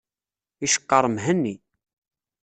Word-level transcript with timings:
Iceqqer 0.65 1.05
Mhenni. 1.09 1.55